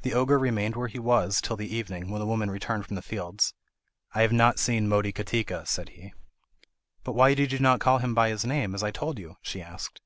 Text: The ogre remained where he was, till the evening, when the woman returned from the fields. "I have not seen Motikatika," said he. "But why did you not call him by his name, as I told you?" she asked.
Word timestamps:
The 0.00 0.12
ogre 0.12 0.40
remained 0.40 0.74
where 0.74 0.88
he 0.88 0.98
was, 0.98 1.40
till 1.40 1.54
the 1.56 1.72
evening, 1.72 2.10
when 2.10 2.18
the 2.18 2.26
woman 2.26 2.50
returned 2.50 2.84
from 2.84 2.96
the 2.96 3.00
fields. 3.00 3.54
"I 4.12 4.22
have 4.22 4.32
not 4.32 4.58
seen 4.58 4.88
Motikatika," 4.88 5.68
said 5.68 5.90
he. 5.90 6.12
"But 7.04 7.12
why 7.12 7.34
did 7.34 7.52
you 7.52 7.60
not 7.60 7.78
call 7.78 7.98
him 7.98 8.12
by 8.12 8.30
his 8.30 8.44
name, 8.44 8.74
as 8.74 8.82
I 8.82 8.90
told 8.90 9.20
you?" 9.20 9.36
she 9.40 9.62
asked. 9.62 10.00